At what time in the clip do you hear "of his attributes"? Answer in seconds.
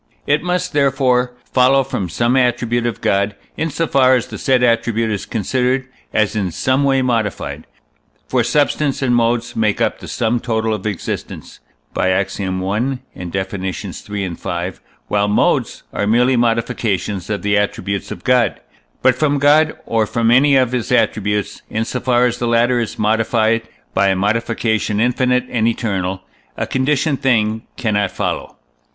20.55-21.61